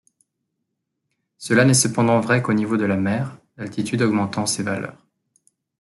Cela 1.37 1.63
n'est 1.63 1.75
cependant 1.75 2.19
vrai 2.21 2.41
qu'au 2.41 2.53
niveau 2.53 2.75
de 2.75 2.85
la 2.85 2.97
mer, 2.97 3.37
l'altitude 3.57 4.01
augmentant 4.01 4.47
ces 4.47 4.63
valeurs. 4.63 4.97